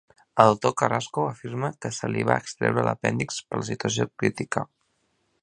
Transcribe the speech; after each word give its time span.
El 0.43 0.47
doctor 0.51 0.71
Carrasco 0.81 1.25
afirma 1.33 1.69
que 1.85 1.91
se 1.99 2.09
li 2.15 2.25
va 2.31 2.39
extreure 2.45 2.87
l'apèndix 2.89 3.39
per 3.51 3.61
la 3.61 3.69
situació 3.71 4.09
crítica. 4.25 4.67